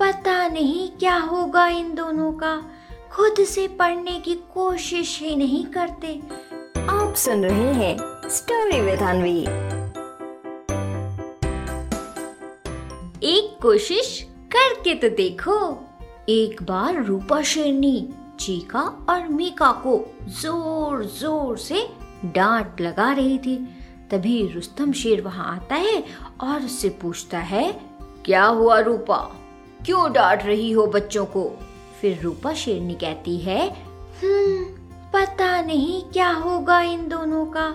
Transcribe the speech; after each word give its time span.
पता 0.00 0.46
नहीं 0.48 0.88
क्या 0.90 1.16
होगा 1.20 1.66
इन 1.68 1.94
दोनों 1.94 2.32
का। 2.32 2.54
खुद 3.12 3.42
से 3.44 3.66
पढ़ने 3.78 4.18
की 4.20 4.34
कोशिश 4.54 5.18
ही 5.22 5.34
नहीं 5.36 5.64
करते। 5.66 6.12
आप 6.90 7.14
सुन 7.16 7.44
रहे 7.44 7.72
हैं 7.74 8.28
स्टोरी 8.30 8.80
विद 8.80 9.02
अनवी 9.02 9.40
एक 13.26 13.58
कोशिश 13.62 14.18
करके 14.52 14.94
तो 14.94 15.08
देखो। 15.16 15.56
एक 16.28 16.62
बार 16.62 17.02
रूपा 17.04 17.40
शेरनी 17.42 18.08
चीका 18.40 18.80
और 19.10 19.28
मीका 19.28 19.70
को 19.82 19.98
ज़ोर 20.40 21.04
ज़ोर 21.18 21.58
से 21.58 21.86
डांट 22.26 22.80
लगा 22.80 23.12
रही 23.12 23.38
थी। 23.38 23.56
तभी 24.10 24.46
रुस्तम 24.54 24.92
शेर 24.92 25.20
वहाँ 25.20 25.54
आता 25.54 25.74
है 25.74 26.02
और 26.40 26.64
उससे 26.64 26.88
पूछता 27.02 27.38
है 27.38 27.70
क्या 28.24 28.44
हुआ 28.44 28.78
रूपा? 28.80 29.20
क्यों 29.86 30.12
डांट 30.12 30.42
रही 30.42 30.70
हो 30.72 30.86
बच्चों 30.86 31.24
को? 31.26 31.50
फिर 32.00 32.20
रूपा 32.22 32.52
शेरनी 32.52 32.94
कहती 32.94 33.36
है 33.38 33.68
हम्म 34.22 34.64
पता 35.14 35.60
नहीं 35.62 36.02
क्या 36.02 36.30
होगा 36.30 36.80
इन 36.80 37.08
दोनों 37.08 37.46
का। 37.46 37.70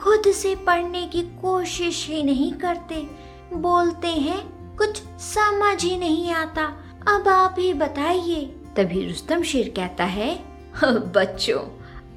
खुद 0.00 0.22
से 0.32 0.54
पढ़ने 0.56 1.06
की 1.06 1.22
कोशिश 1.22 2.06
ही 2.08 2.22
नहीं 2.22 2.52
करते। 2.52 3.06
बोलते 3.54 4.08
हैं, 4.08 4.76
कुछ 4.76 5.02
समझ 5.20 5.84
ही 5.84 5.96
नहीं 5.96 6.30
आता। 6.32 6.64
अब 7.08 7.28
आप 7.28 7.56
ही 7.58 7.72
बताइए। 7.74 8.44
तभी 8.76 9.06
रुस्तम 9.06 9.42
शेर 9.42 9.72
कहता 9.76 10.04
है 10.04 10.38
बच्चों, 10.84 11.60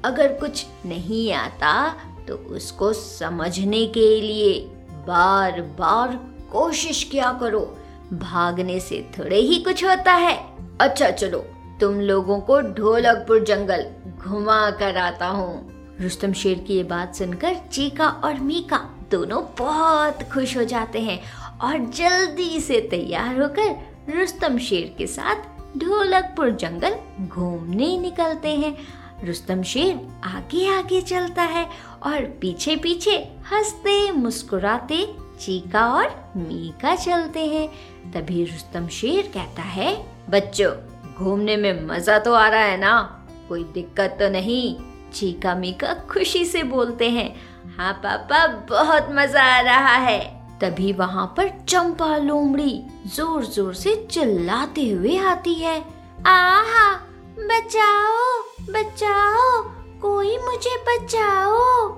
अगर 0.04 0.32
कुछ 0.32 0.66
नहीं 0.86 1.32
आता 1.32 1.88
तो 2.28 2.34
उसको 2.34 2.92
समझने 2.92 3.86
के 3.86 4.20
लिए 4.20 4.60
बार 5.06 5.60
बार 5.78 6.16
कोशिश 6.52 7.04
किया 7.04 7.32
करो। 7.32 7.77
भागने 8.12 8.80
से 8.80 9.10
थोड़े 9.18 9.36
ही 9.36 9.58
कुछ 9.58 9.84
होता 9.84 10.12
है। 10.12 10.36
अच्छा 10.80 11.10
चलो, 11.10 11.38
तुम 11.80 12.00
लोगों 12.00 12.40
को 12.40 12.60
ढोलकपुर 12.60 13.44
जंगल 13.44 13.84
घुमा 14.18 14.70
कर 14.70 14.96
आता 14.96 15.26
हूँ। 15.26 15.78
रुस्तम 16.00 16.32
शेर 16.32 16.58
की 16.58 16.74
ये 16.74 16.82
बात 16.82 17.14
सुनकर 17.14 17.54
चीका 17.72 18.08
और 18.08 18.34
मीका 18.34 18.78
दोनों 19.10 19.42
बहुत 19.58 20.22
खुश 20.22 20.56
हो 20.56 20.64
जाते 20.64 21.00
हैं 21.00 21.20
और 21.60 21.78
जल्दी 21.78 22.60
से 22.60 22.80
तैयार 22.80 23.40
होकर 23.40 23.74
रुस्तम 24.18 24.58
शेर 24.58 24.94
के 24.98 25.06
साथ 25.06 25.36
ढोलकपुर 25.78 26.50
जंगल 26.50 26.96
घूमने 27.28 27.98
निकलते 27.98 28.48
हैं। 28.48 28.76
रुस्तम 29.24 29.62
शेर 29.62 29.94
आगे 30.24 30.78
आगे 30.78 31.00
चलता 31.00 31.42
है 31.42 31.68
और 32.02 32.24
पीछे 32.40 32.76
पीछे 32.76 33.16
हँसते, 33.52 34.12
मुस्कुराते 34.12 35.14
चीका 35.40 35.86
और 35.94 36.32
मीका 36.36 36.94
चलते 36.96 37.44
हैं। 37.46 37.68
तभी 38.12 38.44
रुस्तम 38.44 38.88
शेर 38.88 39.30
कहता 39.34 39.62
है, 39.62 39.94
बच्चों, 40.30 40.72
घूमने 41.14 41.56
में 41.56 41.86
मज़ा 41.86 42.18
तो 42.18 42.32
आ 42.34 42.48
रहा 42.48 42.62
है 42.62 42.76
ना? 42.76 43.00
कोई 43.48 43.64
दिक्कत 43.64 44.16
तो 44.20 44.28
नहीं? 44.28 44.76
चीका 45.14 45.54
मीका 45.54 45.92
खुशी 46.10 46.44
से 46.44 46.62
बोलते 46.62 47.10
हैं 47.10 47.28
हाँ 47.76 47.92
पापा, 47.94 48.46
बहुत 48.68 49.08
मज़ा 49.12 49.42
आ 49.56 49.60
रहा 49.60 49.94
है। 49.96 50.20
तभी 50.60 50.92
वहाँ 50.92 51.26
पर 51.36 51.48
चंपा 51.68 52.16
लोमड़ी 52.16 52.82
ज़ोर 53.06 53.44
ज़ोर 53.44 53.74
से 53.74 53.94
चिल्लाते 54.10 54.88
हुए 54.88 55.16
आती 55.18 55.54
है, 55.54 55.78
आहा, 56.26 56.92
बचाओ 57.40 58.26
बचाओ, 58.68 59.62
कोई 60.00 60.36
मुझे 60.38 60.76
बचाओ। 60.88 61.88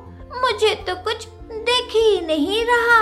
मुझे 0.43 0.75
तो 0.87 0.95
कुछ 1.05 1.27
देख 1.51 1.95
ही 1.95 2.21
नहीं 2.27 2.65
रहा। 2.67 3.01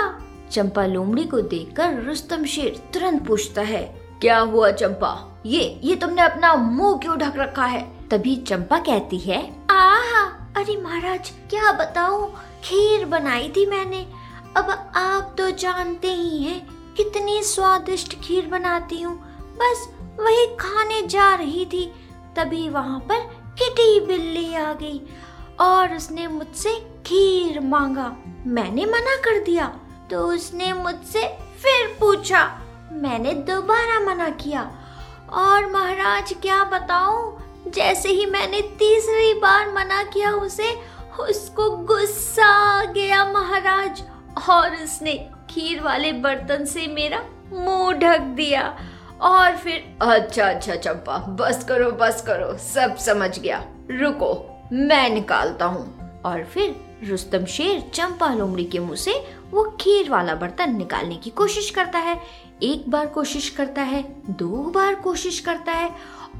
चंपा 0.51 0.85
लोमड़ी 0.85 1.23
को 1.23 1.41
देखकर 1.41 2.01
रुस्तम 2.03 2.45
शेर 2.45 2.81
तुरंत 2.93 3.25
पूछता 3.27 3.61
है, 3.61 3.83
क्या 4.21 4.39
हुआ 4.39 4.71
चंपा? 4.71 5.41
ये 5.45 5.79
ये 5.83 5.95
तुमने 5.95 6.21
अपना 6.21 6.53
मुँह 6.55 6.97
क्यों 6.97 7.17
ढक 7.17 7.37
रखा 7.37 7.65
है? 7.65 7.81
तभी 8.09 8.35
चंपा 8.37 8.79
कहती 8.79 9.17
है, 9.17 9.41
आहा, 9.71 10.23
अरे 10.57 10.75
महाराज, 10.81 11.31
क्या 11.49 11.71
बताऊँ? 11.71 12.31
खीर 12.63 13.05
बनाई 13.05 13.49
थी 13.49 13.65
मैंने। 13.65 14.05
अब 14.57 14.69
आप 14.95 15.35
तो 15.37 15.49
जानते 15.51 16.13
ही 16.13 16.43
हैं, 16.43 16.61
कितनी 16.97 17.41
स्वादिष्ट 17.43 18.19
खीर 18.21 18.47
बनाती 18.47 19.01
हूँ। 19.01 19.15
बस 19.57 19.87
वही 20.19 20.45
खाने 20.59 21.01
जा 21.07 21.33
रही 21.35 21.65
थी। 21.65 21.85
तभी 22.35 22.67
वहाँ 22.69 22.99
पर 23.01 23.19
किटी 23.59 23.99
बिल्ली 23.99 24.53
आ 24.55 24.71
गई 24.73 25.01
और 25.59 25.95
उसने 25.95 26.27
मुझसे 26.27 26.73
खीर 27.05 27.59
मांगा। 27.59 28.15
मैंने 28.47 28.85
मना 28.85 29.15
कर 29.15 29.43
दिया। 29.43 29.73
तो 30.11 30.27
उसने 30.27 30.73
मुझसे 30.73 31.27
फिर 31.61 31.97
पूछा। 31.99 32.61
मैंने 32.91 33.33
दोबारा 33.33 33.99
मना 33.99 34.29
किया। 34.29 34.71
और 35.33 35.71
महाराज, 35.71 36.33
क्या 36.33 36.63
बताऊँ? 36.63 37.37
जैसे 37.67 38.09
ही 38.09 38.25
मैंने 38.25 38.61
तीसरी 38.61 39.33
बार 39.33 39.71
मना 39.71 40.03
किया 40.03 40.31
उसे, 40.31 40.77
उसको 41.19 41.69
गुस्सा 41.69 42.45
आ 42.45 42.83
गया 42.85 43.25
महाराज। 43.25 44.03
और 44.49 44.75
उसने 44.75 45.29
खीर 45.49 45.81
वाले 45.81 46.11
बर्तन 46.11 46.65
से 46.65 46.87
मेरा 46.87 47.23
मुँह 47.53 47.93
ढक 47.93 48.19
दिया। 48.19 48.77
और 49.21 49.57
फिर 49.57 49.97
अच्छा 50.01 50.49
अच्छा 50.49 50.75
चंपा 50.75 51.17
बस 51.17 51.63
करो 51.63 51.91
बस 51.91 52.21
करो, 52.21 52.57
सब 52.57 52.97
समझ 52.97 53.39
गया। 53.39 53.65
रुको, 53.91 54.61
मैं 54.73 55.09
निकालता 55.09 55.65
हूँ। 55.65 55.99
और 56.25 56.43
फिर 56.43 56.88
रुस्तम 57.03 57.45
शेर 57.45 57.79
चंपा 57.93 58.33
लोमड़ी 58.33 58.63
के 58.65 58.79
मुँह 58.79 58.95
से 58.95 59.13
वो 59.51 59.63
खीर 59.81 60.09
वाला 60.09 60.33
बर्तन 60.35 60.75
निकालने 60.77 61.15
की 61.15 61.29
कोशिश 61.29 61.69
करता 61.69 61.99
है। 61.99 62.19
एक 62.63 62.89
बार 62.89 63.05
कोशिश 63.07 63.49
करता 63.49 63.81
है, 63.81 64.03
दो 64.29 64.63
बार 64.75 64.95
कोशिश 64.95 65.39
करता 65.39 65.71
है 65.71 65.89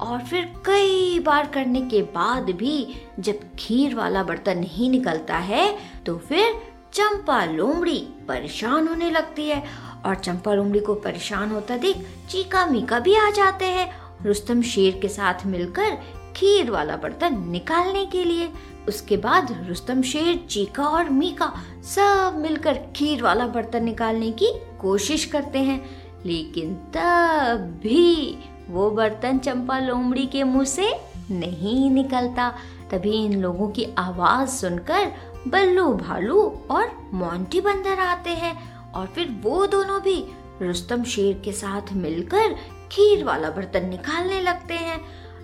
और 0.02 0.20
फिर 0.20 0.54
कई 0.66 1.20
बार 1.20 1.48
करने 1.48 1.82
के 1.82 2.02
बाद 2.12 2.50
भी 2.52 2.96
जब 3.20 3.40
खीर 3.60 3.96
वाला 3.96 4.24
बर्तन 4.24 4.58
नहीं 4.58 4.90
निकलता 4.90 5.38
है 5.38 5.78
तो 6.06 6.18
फिर 6.18 6.62
चंपा 6.94 7.44
लोमड़ी 7.46 8.00
परेशान 8.28 8.88
होने 8.88 9.10
लगती 9.12 9.48
है 9.48 9.64
और 10.06 10.16
चंपा 10.16 10.54
लोमड़ी 10.54 10.80
को 10.80 10.94
परेशान 10.96 11.52
होता 11.52 11.78
देख 11.78 12.06
चीका 12.30 12.66
मीका 12.66 13.00
भी 13.00 13.16
आ 13.16 13.30
जाते 13.30 13.66
हैं 13.66 13.92
रुस्तम 14.26 14.62
शेर 14.62 15.00
के 15.02 15.10
साथ 15.10 15.46
मिलकर 15.46 15.98
खीर 16.36 16.72
वाला 16.72 16.96
बर्तन 16.96 17.38
निकालने 17.50 18.06
के 18.06 18.24
लिए। 18.24 18.50
उसके 18.90 19.18
बाद 19.18 19.66
रुस्तम 19.68 20.02
शेर, 20.02 20.46
चीका 20.50 20.84
और 20.84 21.10
मीका 21.10 21.54
सब 21.84 22.38
मिलकर 22.38 22.74
खीर 22.96 23.24
वाला 23.24 23.48
बर्तन 23.48 23.84
निकालने 23.84 24.32
की 24.32 24.52
कोशिश 24.82 25.26
करते 25.26 25.60
हैं। 25.60 25.86
लेकिन 26.26 26.74
तब 26.94 27.80
भी 27.84 28.38
वो 28.70 28.90
बर्तन 28.92 29.38
चंपा 29.38 29.80
लोमड़ी 29.80 30.26
के 30.26 30.44
मुँह 30.44 30.66
से 30.66 30.92
नहीं 31.32 31.90
निकलता। 31.92 32.50
तभी 32.92 33.14
इन 33.26 33.42
लोगों 33.42 33.68
की 33.70 33.88
आवाज़ 33.98 34.50
सुनकर 34.50 35.12
बल्लू, 35.48 35.94
भालू 35.94 36.42
और 36.72 37.10
मोंटी 37.14 37.62
बंदर 37.62 38.00
आते 38.00 38.30
हैं 38.30 38.54
और 38.92 39.08
फिर 39.08 39.40
वो 39.42 39.66
दोनों 39.66 40.02
भी 40.02 40.18
रुस्तम 40.62 41.04
शेर 41.04 41.42
के 41.46 41.52
साथ 41.52 41.94
मिलकर 41.94 42.56
खीर 42.92 43.24
वाला 43.24 43.50
बर्तन 43.50 43.86
निकालने 43.86 44.42
लगते 44.42 44.74
हैं। 44.74 45.00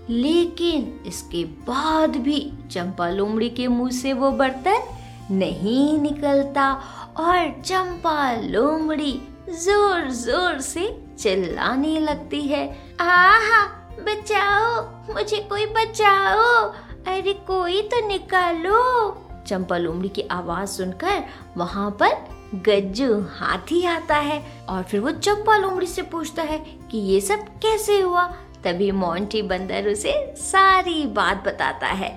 लेकिन 0.10 1.04
इसके 1.06 1.44
बाद 1.44 2.16
भी 2.16 2.54
चंपा 2.72 3.10
लोमड़ी 3.10 3.50
के 3.50 3.68
मुँह 3.68 3.92
से 3.92 4.14
वो 4.14 4.32
बर्तन 4.32 4.84
नहीं 5.32 6.00
निकलता 6.00 6.74
और 7.18 7.62
चंपा 7.62 8.32
लोमड़ी 8.42 9.22
ज़ोर 9.50 10.10
ज़ोर 10.10 10.60
से 10.62 11.06
चिल्लाने 11.20 12.00
लगती 12.00 12.42
है। 12.42 12.78
आहा, 13.02 13.66
बचाओ, 14.00 14.82
मुझे 15.14 15.38
कोई 15.38 15.66
बचाओ। 15.66 16.70
अरे, 17.08 17.34
कोई 17.34 17.82
तो 17.82 18.08
निकालो। 18.08 19.12
चंपा 19.48 19.78
लोमड़ी 19.78 20.10
की 20.10 20.22
आवाज़ 20.22 20.70
सुनकर 20.70 21.24
वहाँ 21.58 21.92
पर 21.92 22.36
गज्जू 22.56 23.22
हाथी 23.22 23.86
आता 23.86 24.16
है 24.16 24.66
और 24.70 24.84
फिर 24.84 25.00
वो 25.00 25.12
चंपा 25.12 25.58
लोमड़ी 25.58 25.88
से 25.88 26.02
पूछता 26.02 26.44
है 26.44 26.58
कि 26.92 26.98
ये 26.98 27.22
सब 27.22 27.40
कैसे 27.40 28.02
हुआ? 28.02 28.34
तभी 28.66 28.92
मोंटी 28.92 29.42
बंदर 29.42 29.88
उसे 29.88 30.14
सारी 30.38 31.06
बात 31.08 31.44
बताता 31.46 31.88
है। 31.88 32.10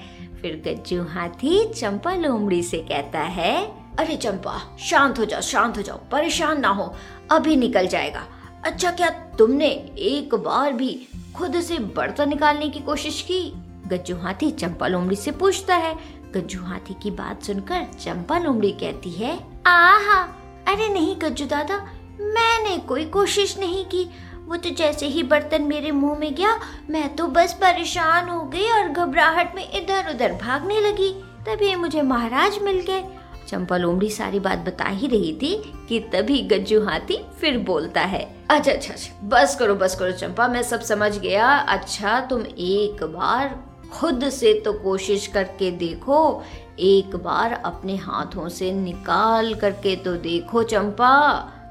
फिर 0.43 0.63
गज्जू 0.67 1.03
हाथी 1.05 1.65
चंपा 1.71 2.15
लोमड़ी 2.15 2.63
से 2.63 2.79
कहता 2.79 3.21
है, 3.21 3.55
अरे 3.99 4.17
चंपा, 4.17 4.61
शांत 4.81 5.19
हो 5.19 5.25
जाओ, 5.25 5.41
शांत 5.41 5.77
हो 5.77 5.83
जाओ, 5.83 6.01
परेशान 6.13 6.61
ना 6.61 6.69
हो, 6.69 6.93
अभी 7.31 7.57
निकल 7.57 7.87
जाएगा। 7.87 8.27
अच्छा 8.65 8.91
क्या 8.91 9.09
तुमने 9.39 9.67
एक 9.99 10.35
बार 10.35 10.73
भी 10.73 11.09
खुद 11.37 11.61
से 11.61 11.79
बर्तन 11.79 12.29
निकालने 12.29 12.69
की 12.69 12.81
कोशिश 12.81 13.21
की? 13.23 13.41
गज्जू 13.87 14.17
हाथी 14.17 14.51
चंपा 14.51 14.87
लोमड़ी 14.87 15.17
से 15.17 15.31
पूछता 15.33 15.77
है। 15.77 15.95
गज्जू 16.33 16.63
हाथी 16.63 16.95
की 17.03 17.11
बात 17.11 17.43
सुनकर 17.43 17.85
चंपा 18.01 18.39
लोमड़ी 18.39 18.71
कहती 18.73 19.11
है, 19.11 19.39
आहा, 19.67 20.23
अरे 20.69 20.89
नहीं 20.89 21.15
गज्जू 21.23 21.47
दादा, 21.47 21.77
मैंने 22.21 22.77
कोई 22.79 23.05
कोशिश 23.07 23.59
नहीं 23.59 23.85
की। 23.85 24.09
वो 24.49 24.57
तो 24.57 24.71
जैसे 24.71 25.07
ही 25.07 25.23
बर्तन 25.23 25.63
मेरे 25.63 25.91
मुँह 25.91 26.19
में 26.19 26.35
गया, 26.35 26.59
मैं 26.91 27.15
तो 27.17 27.27
बस 27.29 27.53
परेशान 27.53 28.29
हो 28.29 28.41
गई 28.45 28.69
और 28.73 28.89
घबराहट 28.89 29.55
में 29.55 29.71
इधर 29.73 30.11
उधर 30.11 30.33
भागने 30.33 30.81
लगी। 30.81 31.11
तभी 31.47 31.75
मुझे 31.77 32.03
महाराज 32.03 32.59
मिल 32.63 32.81
गए। 32.81 33.03
चंपा 33.49 33.77
लोमड़ी 33.77 34.09
सारी 34.11 34.41
बात 34.41 34.59
बता 34.59 34.85
ही 34.85 35.07
रही 35.07 35.33
थी 35.33 35.55
कि 35.89 35.99
तभी 36.13 36.41
गज्जू 36.43 36.81
हाथी 36.85 37.19
फिर 37.41 37.59
बोलता 37.59 38.01
है 38.01 38.23
अच्छा 38.51 38.73
अच्छा 38.73 38.93
अच्छा 38.93 39.29
बस 39.29 39.57
करो 39.57 39.75
बस 39.75 39.95
करो 39.95 40.13
चंपा, 40.13 40.49
मैं 40.49 40.63
सब 40.63 40.81
समझ 40.81 41.17
गया। 41.19 41.49
अच्छा 41.59 42.21
तुम 42.21 42.41
एक 42.41 43.03
बार 43.05 43.59
खुद 43.93 44.29
से 44.31 44.53
तो 44.55 44.73
कोशिश 44.73 45.27
करके 45.27 45.71
देखो, 45.71 46.43
एक 46.79 47.17
बार 47.17 47.53
अपने 47.65 47.97
हाथों 47.97 48.49
से 48.49 48.73
निकाल 48.73 49.55
करके 49.55 49.95
तो 49.97 50.13
देखो 50.17 50.63
चंपा। 50.63 51.15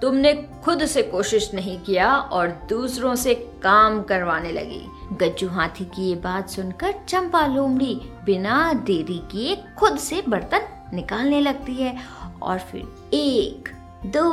तुमने 0.02 0.34
खुद 0.64 0.86
से 0.86 1.02
कोशिश 1.02 1.54
नहीं 1.54 1.80
किया 1.80 2.16
और 2.18 2.48
दूसरों 2.70 3.16
से 3.16 3.34
काम 3.64 4.02
करवाने 4.04 4.52
लगी। 4.52 4.82
गज्जू 5.14 5.48
हाथी 5.50 5.86
की 5.86 6.10
ये 6.10 6.16
बात 6.16 6.50
सुनकर 6.50 6.94
चंपा 7.08 7.46
लोमड़ी 7.48 8.02
बिना 8.26 8.74
देरी 8.74 9.18
किए 9.32 9.56
खुद 9.78 9.98
से 9.98 10.24
बर्तन 10.30 10.62
निकालने 10.94 11.42
लगती 11.42 11.74
है 11.74 11.98
और 12.42 12.60
फिर 12.60 12.82
एक, 13.14 13.70
दो 14.06 14.32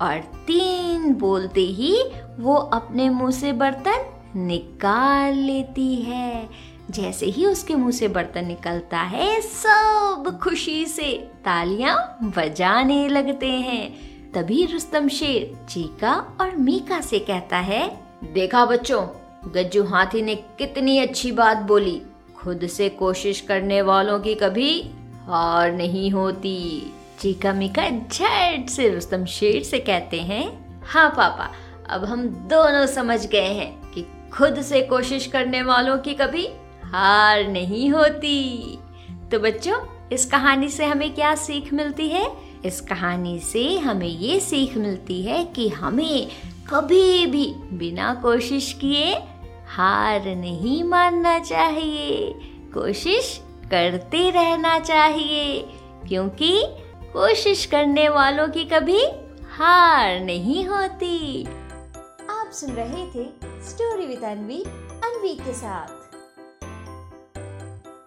और 0.00 0.18
तीन 0.46 1.14
बोलते 1.14 1.60
ही 1.60 2.02
वो 2.38 2.54
अपने 2.54 3.08
मुँह 3.08 3.30
से 3.30 3.52
बर्तन 3.52 4.04
निकाल 4.36 5.34
लेती 5.34 5.94
है। 5.94 6.48
जैसे 6.90 7.26
ही 7.26 7.46
उसके 7.46 7.74
मुँह 7.74 7.90
से 7.90 8.08
बर्तन 8.08 8.46
निकलता 8.46 8.98
है, 8.98 9.40
सब 9.40 10.38
खुशी 10.42 10.86
से 10.86 11.30
तालियाँ 11.44 12.18
बजाने 12.22 13.08
लगते 13.08 13.50
हैं। 13.50 14.17
तभी 14.34 14.64
रुस्तम 14.64 15.08
शेर 15.08 15.66
चीका 15.68 16.12
और 16.40 16.56
मीका 16.56 17.00
से 17.00 17.18
कहता 17.18 17.56
है 17.56 18.00
देखा 18.32 18.64
बच्चों 18.64 19.02
गज्जू 19.52 19.84
हाथी 19.84 20.22
ने 20.22 20.34
कितनी 20.34 20.98
अच्छी 20.98 21.32
बात 21.32 21.56
बोली। 21.56 22.02
खुद 22.36 22.66
से 22.66 22.88
कोशिश 22.88 23.40
करने 23.40 23.82
वालों 23.82 24.18
की 24.20 24.34
कभी 24.34 24.70
हार 25.26 25.72
नहीं 25.72 26.10
होती। 26.10 26.92
चीका 27.20 27.52
मीका 27.52 27.88
झट 27.90 28.68
से 28.68 28.88
रुस्तम 28.88 29.24
शेर 29.24 29.62
से 29.62 29.78
कहते 29.78 30.20
हैं 30.20 30.82
हाँ 30.84 31.08
पापा 31.10 31.50
अब 31.90 32.04
हम 32.04 32.26
दोनों 32.50 32.86
समझ 32.86 33.26
गए 33.26 33.52
हैं 33.52 33.92
कि 33.92 34.06
खुद 34.32 34.60
से 34.62 34.82
कोशिश 34.82 35.26
करने 35.26 35.62
वालों 35.62 35.98
की 35.98 36.14
कभी 36.14 36.46
हार 36.84 37.46
नहीं 37.48 37.90
होती। 37.90 38.78
तो 39.30 39.38
बच्चों 39.38 39.80
इस 40.12 40.24
कहानी 40.24 40.68
से 40.68 40.84
हमें 40.84 41.14
क्या 41.14 41.34
सीख 41.34 41.72
मिलती 41.72 42.08
है? 42.08 42.47
इस 42.64 42.80
कहानी 42.80 43.38
से 43.38 43.78
हमें 43.78 44.06
ये 44.06 44.40
सीख 44.40 44.76
मिलती 44.76 45.22
है 45.22 45.44
कि 45.44 45.68
हमें 45.68 46.28
कभी 46.70 47.26
भी 47.26 47.46
बिना 47.72 48.14
कोशिश 48.14 48.72
किए 48.72 49.14
हार 49.68 50.26
नहीं 50.36 50.82
मानना 50.84 51.38
चाहिए। 51.38 52.32
कोशिश 52.74 53.40
करते 53.70 54.30
रहना 54.30 54.78
चाहिए, 54.78 55.60
क्योंकि 56.08 56.62
कोशिश 57.12 57.66
करने 57.66 58.08
वालों 58.08 58.48
की 58.48 58.64
कभी 58.64 59.00
हार 59.50 60.20
नहीं 60.20 60.64
होती। 60.66 61.44
आप 62.30 62.50
सुन 62.52 62.70
रहे 62.70 63.06
थे 63.06 63.24
स्टोरी 63.68 64.06
विद 64.06 64.24
अनवी 64.24 64.62
अनवी 65.04 65.34
के 65.34 65.52
साथ। 65.52 65.97